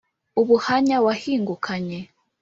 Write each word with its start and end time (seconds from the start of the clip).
ubuhanya 0.41 0.97
wahingukanye 1.05 1.99